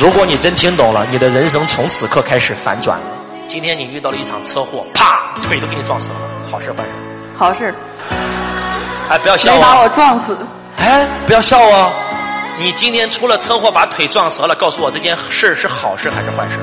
[0.00, 3.06] 如果你真听懂了，你的人生从此刻开始反转了。
[3.46, 6.90] 今天你遇到了一场车祸，啪，腿都给你撞折了，好事坏事？
[7.36, 7.74] 好事，
[9.10, 9.82] 哎，不要笑没把啊！
[9.82, 10.38] 我撞死。
[10.78, 11.92] 哎，不要笑啊！
[12.58, 16.58] 你今天出了车祸，把腿撞折了，告诉我这件事是好事还是坏事？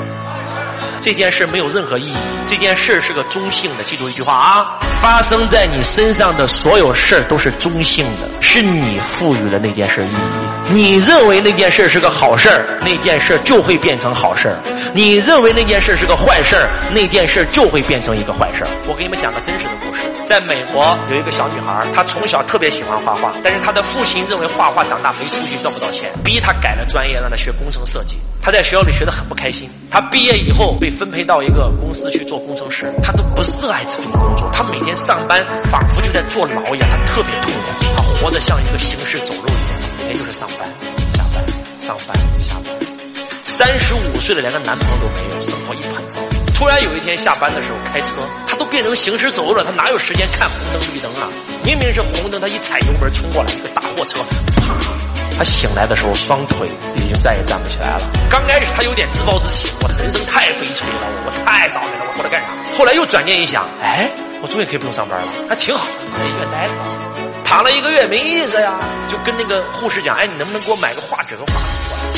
[1.07, 3.83] 这件事没有任何意义，这件事是个中性的。
[3.85, 10.69] 记住一句话啊，发生在你身上的所有事儿都是中性的，是你赋予了那件事意义。
[10.69, 14.55] 你认为那件事是个好事儿，那件事就会变成好事儿；
[14.93, 18.69] 你认为那件事是个坏事儿，那件事就会变成一个坏事儿。
[18.85, 28.17] 我给你们讲个真实的故事，在美国有一个小女孩，她从小特别喜欢画画，但是她的父亲认为画画长大没出息，挣不到钱，逼她改了专业，让她学工程设计。
[28.47, 29.69] 她在学校里学得很不开心。
[29.91, 40.65] 她毕业以后被分配到一个公司去做工程师，她都不热爱这份工作，她每天上班仿佛就在坐牢一样，她特别痛苦，她活得像一个行尸走肉一样，每天就是上班、
[41.17, 41.43] 下班、
[41.81, 42.73] 上班、下班。
[43.43, 46.21] 三十五岁了，连个男朋友都没有，生活一团糟。
[46.55, 48.13] 突然有一天下班的时候开车，
[48.47, 51.27] 她都变成行尸走肉了，她哪有时间看红灯绿灯啊？
[51.65, 54.21] 明明是红灯，她一踩油门冲过来，一个大货车，
[54.55, 54.96] 啪！
[55.37, 58.01] 他醒来的时候，双腿已经再也站不起来了。
[58.27, 62.47] 刚开始他有点自暴自弃，我的人生太悲催了，我太倒霉了，我活着干啥？
[62.75, 64.09] 后来又转念一想，哎，
[64.41, 65.85] 我终于可以不用上班了，还挺好，
[66.17, 66.85] 在医院待着吧。
[67.43, 72.09] 躺了一个月没意思呀，就跟那个护士讲，哎，你能不能给我买个画纸和画笔过来？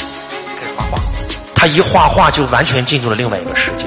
[0.58, 1.00] 开始画画。
[1.54, 3.86] 他一画画就完全进入了另外一个世界。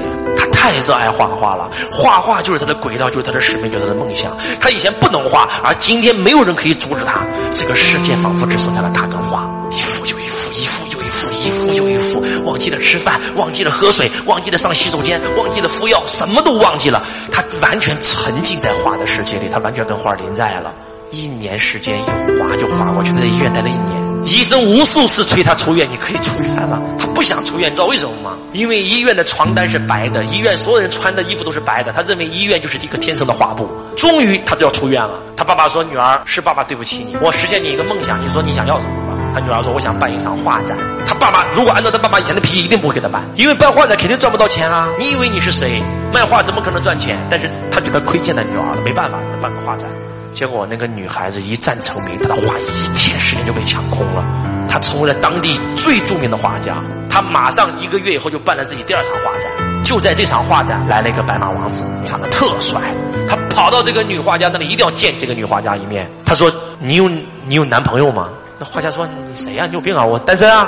[0.63, 4.31] 太热爱画画了，画画就是他的轨道，就是他的使命，就是他的梦想。
[4.61, 7.21] 他以前不能画，而今天没有人可以阻止他。
[7.51, 12.23] 这个世界仿佛只剩下了他跟画，一幅又一幅，一幅又一幅，一幅又一幅。
[12.45, 17.05] 忘记了吃饭，忘记了喝水，忘记了上洗手间，忘记了敷药，什么都忘记了。
[17.29, 20.73] 他完全沉浸在画的世界里，他完全跟画连在了。
[21.11, 22.05] 一年时间一
[22.39, 24.12] 划就划过去，他在医院待了一年。
[24.25, 26.81] 医生无数次催他出院，你可以出院了。
[26.97, 28.37] 他不想出院，你知道为什么吗？
[28.53, 33.69] 因为医院的床单是白的，医院所有人穿的衣服都是白的，他认为医院就是一个天生的画布。
[33.95, 35.19] 终于，他就要出院了。
[35.35, 38.23] 他爸爸说：“女儿，是爸爸对不起你，我实现你一个梦想。
[38.23, 38.93] 你说你想要什么？”
[39.33, 44.87] 他女儿说：“我想办一场画展。”他爸爸如果按照他爸爸以前的脾气，一定不会给他办，因为办画展肯定赚不到钱啊。
[44.99, 45.81] 你以为你是谁？
[46.13, 47.17] 卖画怎么可能赚钱？
[47.29, 49.89] 但是他觉得亏欠他女儿了，没办法，他办个画展。
[50.33, 52.63] 结果那个女孩子一战成名，她的画一
[52.95, 54.23] 天时间就被抢空了。
[54.67, 56.75] 她成为了当地最著名的画家。
[57.07, 59.83] 她马上一个月以后就办了自己第二场画展。
[59.83, 62.81] 就在这场画展，来了一个白马王子，长得特帅。
[63.27, 66.09] 他跑到这个女画家那里，一定要见这个女画家一面。
[66.25, 67.07] 他说：“你有
[67.45, 68.29] 你有男朋友吗？”
[68.63, 70.05] 画家说：“你谁呀、你有病啊？
[70.05, 70.67] 我单身啊。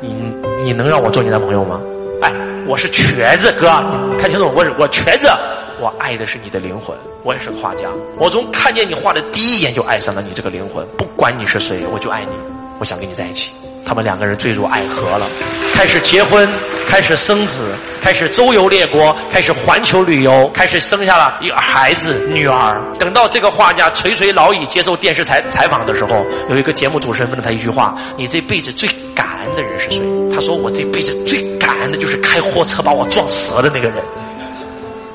[0.00, 0.14] 你
[0.62, 1.80] 你能让我做你男朋友吗？”
[2.22, 2.32] 哎，
[2.66, 3.66] 我是瘸子哥，
[4.18, 5.28] 看清楚，我是我瘸子。
[5.80, 7.88] 我爱的是你的灵魂，我也是个画家。
[8.16, 12.36] 我从看见你画的第一眼就爱上了你这个灵魂，不管你是谁，我就爱你，
[12.78, 13.50] 我想跟你在一起。
[13.84, 15.26] 他们两个人坠入爱河了，
[15.74, 16.48] 开始结婚，
[16.92, 22.78] 开始生子，开始周游列国，开始环球旅游，开始生下了一个孩子女儿。
[22.98, 30.02] 等到这个画家垂垂老矣，接受电视采采访的时候，有一个节目主持人问了他一句话：“你这辈子最感恩的人是谁？”
[30.34, 33.94] 他说：“我这辈子最感恩的就是开货车把我撞折的那个人。”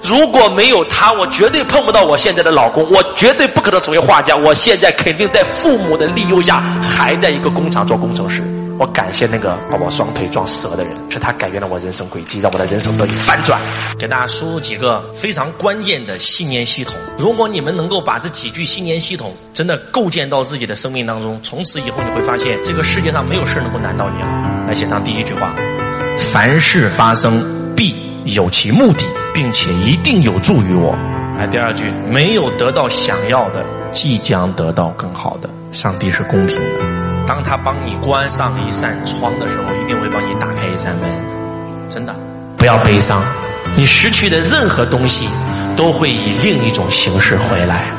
[0.02, 4.36] 如果没有他，我绝对碰不到我现在的老公，我绝对不可能成为画家。
[4.36, 8.42] 我现在肯定在父母的利诱下，还在一个工厂做工程师。
[8.80, 13.60] 我感谢那个把我双腿撞折的人，是他改变了我人生轨迹，让我的人生得以翻转。
[13.98, 16.94] 给大家输入几个非常关键的信念系统。
[17.18, 24.66] 如果你们能够把这几句信念系统真的构建到自己的生命当中，从此以后你会发现，这个世界上没有事能够难到你了。
[24.68, 25.56] 来写上第一句话：
[26.20, 27.96] 凡事发生必
[28.26, 30.96] 有其目的，并且一定有助于我。
[31.36, 35.50] 来第二句：没有得到想要的，即将得到更好的。
[35.72, 36.87] 上帝是公平的。
[37.28, 41.04] 当他帮你关上一扇窗的时候，一定会帮你打开一扇门。
[41.90, 42.16] 真的，
[42.58, 43.22] 不要悲伤，
[43.76, 45.28] 你失去的任何东西
[45.76, 47.92] 都会以另一种形式回来。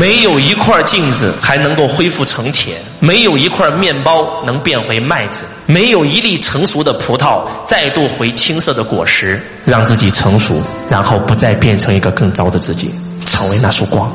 [0.00, 9.44] 没有一块镜子还能够恢复成铁，没有一块面包能变回麦子，没有一粒成熟的葡萄再度回青涩的果实。
[9.64, 12.94] 让自己成熟，然后不再变成一个更糟的自己，
[13.26, 14.10] 成为那束光。